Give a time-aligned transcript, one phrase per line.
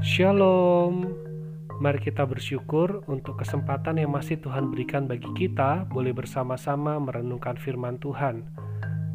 [0.00, 1.12] Shalom.
[1.76, 8.00] Mari kita bersyukur untuk kesempatan yang masih Tuhan berikan bagi kita boleh bersama-sama merenungkan firman
[8.00, 8.48] Tuhan.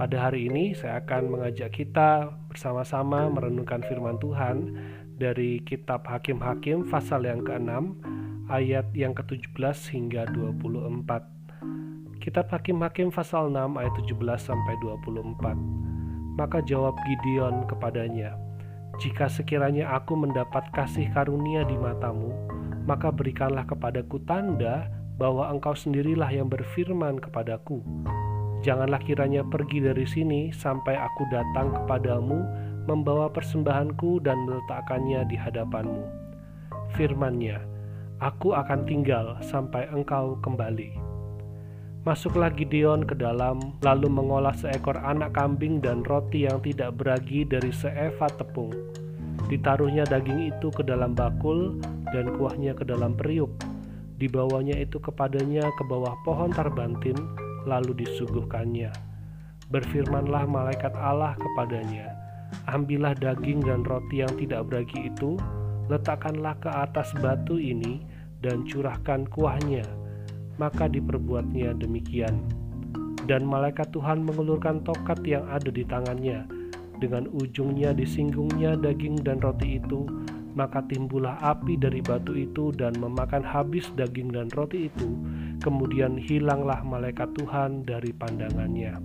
[0.00, 4.72] Pada hari ini saya akan mengajak kita bersama-sama merenungkan firman Tuhan
[5.20, 8.00] dari kitab Hakim-Hakim pasal yang ke-6
[8.48, 12.24] ayat yang ke-17 hingga 24.
[12.24, 16.40] Kitab Hakim-Hakim pasal 6 ayat 17 sampai 24.
[16.40, 18.32] Maka jawab Gideon kepadanya,
[19.00, 22.36] jika sekiranya aku mendapat kasih karunia di matamu,
[22.84, 27.80] maka berikanlah kepadaku tanda bahwa engkau sendirilah yang berfirman kepadaku.
[28.60, 32.44] Janganlah kiranya pergi dari sini sampai aku datang kepadamu
[32.84, 36.04] membawa persembahanku dan meletakkannya di hadapanmu.
[36.92, 37.56] Firmannya,
[38.20, 41.09] aku akan tinggal sampai engkau kembali.
[42.00, 47.68] Masuklah Gideon ke dalam, lalu mengolah seekor anak kambing dan roti yang tidak beragi dari
[47.76, 48.72] seeva tepung.
[49.52, 51.76] Ditaruhnya daging itu ke dalam bakul
[52.08, 53.52] dan kuahnya ke dalam periuk.
[54.16, 57.20] Dibawanya itu kepadanya ke bawah pohon tarbantin,
[57.68, 58.88] lalu disuguhkannya.
[59.68, 62.16] Berfirmanlah malaikat Allah kepadanya,
[62.72, 65.36] Ambillah daging dan roti yang tidak beragi itu,
[65.92, 68.00] letakkanlah ke atas batu ini,
[68.40, 69.99] dan curahkan kuahnya
[70.60, 72.44] maka diperbuatnya demikian.
[73.24, 76.44] Dan malaikat Tuhan mengulurkan tokat yang ada di tangannya,
[77.00, 80.04] dengan ujungnya disinggungnya daging dan roti itu,
[80.52, 85.08] maka timbullah api dari batu itu dan memakan habis daging dan roti itu,
[85.64, 89.00] kemudian hilanglah malaikat Tuhan dari pandangannya.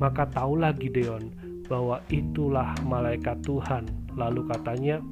[0.00, 1.30] Maka taulah Gideon
[1.68, 3.84] bahwa itulah malaikat Tuhan,
[4.16, 5.04] lalu katanya,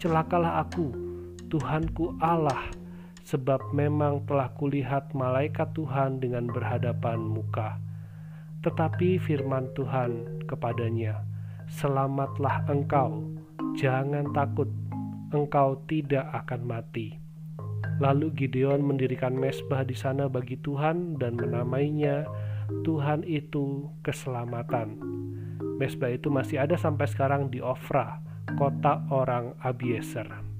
[0.00, 0.90] Celakalah aku,
[1.48, 2.60] Tuhanku Allah,
[3.24, 7.80] sebab memang telah kulihat malaikat Tuhan dengan berhadapan muka.
[8.60, 11.24] Tetapi firman Tuhan kepadanya,
[11.64, 13.24] Selamatlah engkau,
[13.80, 14.68] jangan takut,
[15.32, 17.16] engkau tidak akan mati.
[18.00, 22.28] Lalu Gideon mendirikan mesbah di sana bagi Tuhan dan menamainya
[22.84, 25.00] Tuhan itu keselamatan.
[25.80, 28.20] Mesbah itu masih ada sampai sekarang di Ofra,
[28.56, 30.53] kota orang Abieser.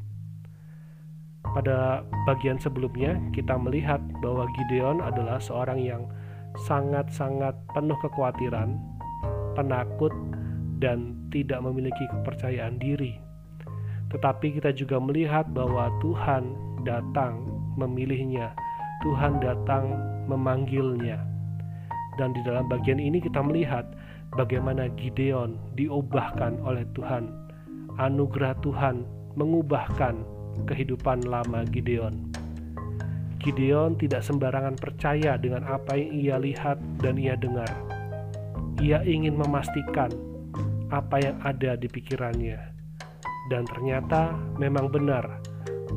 [1.55, 6.03] Pada bagian sebelumnya, kita melihat bahwa Gideon adalah seorang yang
[6.67, 8.75] sangat-sangat penuh kekhawatiran,
[9.55, 10.11] penakut,
[10.83, 13.23] dan tidak memiliki kepercayaan diri.
[14.11, 17.39] Tetapi kita juga melihat bahwa Tuhan datang
[17.79, 18.51] memilihnya,
[19.07, 19.95] Tuhan datang
[20.27, 21.23] memanggilnya.
[22.19, 23.87] Dan di dalam bagian ini kita melihat
[24.35, 27.31] bagaimana Gideon diubahkan oleh Tuhan.
[27.99, 29.07] Anugerah Tuhan
[29.39, 30.34] mengubahkan
[30.67, 32.31] kehidupan lama Gideon.
[33.43, 37.69] Gideon tidak sembarangan percaya dengan apa yang ia lihat dan ia dengar.
[38.81, 40.09] Ia ingin memastikan
[40.89, 42.57] apa yang ada di pikirannya,
[43.53, 45.45] dan ternyata memang benar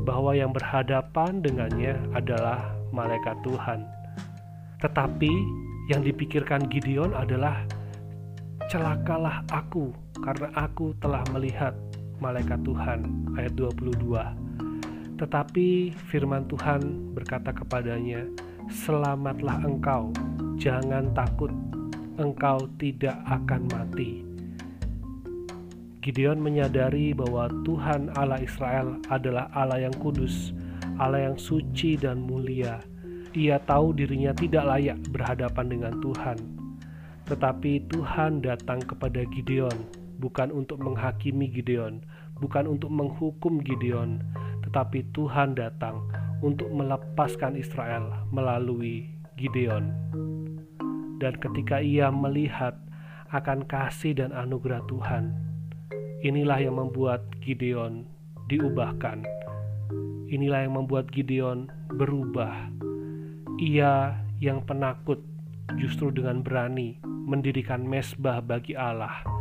[0.04, 3.84] bahwa yang berhadapan dengannya adalah malaikat Tuhan.
[4.84, 5.32] Tetapi
[5.88, 7.64] yang dipikirkan Gideon adalah
[8.68, 9.88] celakalah aku
[10.20, 11.72] karena aku telah melihat
[12.18, 14.48] malaikat Tuhan ayat 22
[15.18, 18.22] tetapi firman Tuhan berkata kepadanya,
[18.70, 20.14] "Selamatlah engkau,
[20.62, 21.50] jangan takut,
[22.22, 24.22] engkau tidak akan mati."
[25.98, 30.54] Gideon menyadari bahwa Tuhan Allah Israel adalah Allah yang kudus,
[31.02, 32.78] Allah yang suci dan mulia.
[33.34, 36.38] Ia tahu dirinya tidak layak berhadapan dengan Tuhan.
[37.26, 42.02] Tetapi Tuhan datang kepada Gideon bukan untuk menghakimi Gideon,
[42.42, 44.20] bukan untuk menghukum Gideon,
[44.66, 46.04] tetapi Tuhan datang
[46.42, 49.94] untuk melepaskan Israel melalui Gideon.
[51.18, 52.78] Dan ketika ia melihat
[53.34, 55.34] akan kasih dan anugerah Tuhan,
[56.22, 58.06] inilah yang membuat Gideon
[58.46, 59.26] diubahkan.
[60.28, 62.70] Inilah yang membuat Gideon berubah.
[63.58, 65.18] Ia yang penakut
[65.76, 69.37] justru dengan berani mendirikan mesbah bagi Allah.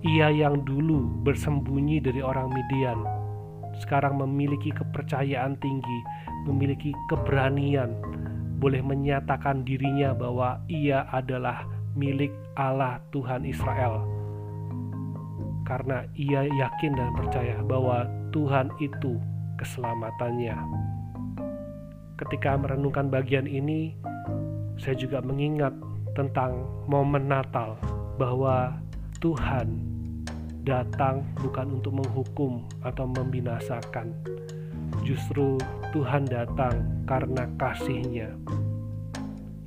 [0.00, 3.20] Ia yang dulu bersembunyi dari orang Midian
[3.80, 5.98] sekarang memiliki kepercayaan tinggi,
[6.44, 7.96] memiliki keberanian,
[8.60, 11.64] boleh menyatakan dirinya bahwa ia adalah
[11.96, 14.04] milik Allah Tuhan Israel.
[15.64, 18.04] Karena ia yakin dan percaya bahwa
[18.34, 19.16] Tuhan itu
[19.56, 20.56] keselamatannya.
[22.20, 23.96] Ketika merenungkan bagian ini,
[24.76, 25.72] saya juga mengingat
[26.12, 27.80] tentang momen Natal
[28.20, 28.76] bahwa
[29.24, 29.89] Tuhan
[30.64, 34.12] datang bukan untuk menghukum atau membinasakan.
[35.06, 35.56] Justru
[35.90, 38.36] Tuhan datang karena kasihnya.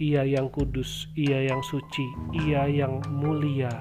[0.01, 2.05] Ia yang kudus, ia yang suci,
[2.45, 3.71] ia yang mulia,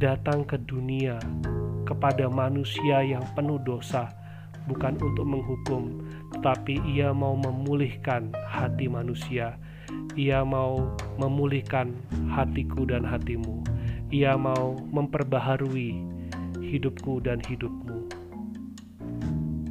[0.00, 1.20] datang ke dunia
[1.84, 4.08] kepada manusia yang penuh dosa,
[4.66, 6.00] bukan untuk menghukum,
[6.34, 9.60] tetapi Ia mau memulihkan hati manusia.
[10.16, 11.92] Ia mau memulihkan
[12.32, 13.60] hatiku dan hatimu.
[14.08, 16.13] Ia mau memperbaharui
[16.74, 18.10] hidupku dan hidupmu.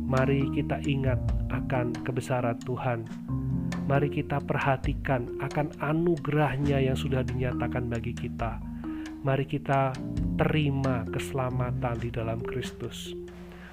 [0.07, 1.19] Mari kita ingat
[1.51, 3.03] akan kebesaran Tuhan.
[3.83, 8.63] Mari kita perhatikan akan anugerahnya yang sudah dinyatakan bagi kita.
[9.27, 9.91] Mari kita
[10.39, 13.11] terima keselamatan di dalam Kristus.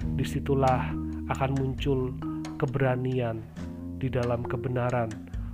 [0.01, 0.91] Di situlah
[1.31, 2.11] akan muncul
[2.59, 3.39] keberanian
[4.01, 5.07] di dalam kebenaran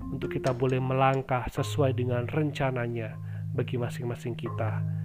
[0.07, 3.19] untuk kita boleh melangkah sesuai dengan rencananya
[3.51, 4.96] bagi masing-masing kita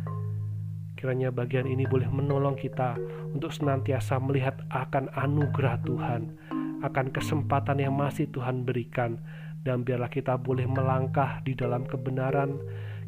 [1.02, 2.94] Kiranya bagian ini boleh menolong kita
[3.34, 6.38] untuk senantiasa melihat akan anugerah Tuhan,
[6.78, 9.18] akan kesempatan yang masih Tuhan berikan,
[9.66, 12.54] dan biarlah kita boleh melangkah di dalam kebenaran,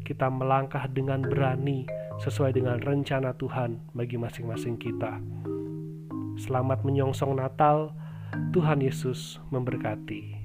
[0.03, 1.87] kita melangkah dengan berani
[2.19, 5.15] sesuai dengan rencana Tuhan bagi masing-masing kita.
[6.35, 7.95] Selamat menyongsong Natal,
[8.51, 10.44] Tuhan Yesus memberkati.